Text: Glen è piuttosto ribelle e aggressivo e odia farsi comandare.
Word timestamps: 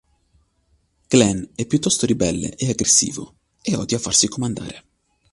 Glen 1.09 1.51
è 1.53 1.65
piuttosto 1.67 2.07
ribelle 2.07 2.55
e 2.55 2.69
aggressivo 2.71 3.35
e 3.61 3.75
odia 3.75 3.99
farsi 3.99 4.27
comandare. 4.27 4.83